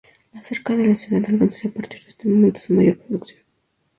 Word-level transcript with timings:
La 0.33 0.41
ceca 0.41 0.75
de 0.75 0.87
la 0.87 0.95
ciudad 0.95 1.29
alcanzaría 1.29 1.69
a 1.69 1.73
partir 1.75 2.03
de 2.05 2.09
este 2.09 2.27
momento 2.27 2.59
su 2.59 2.73
mayor 2.73 2.97
producción. 2.97 3.41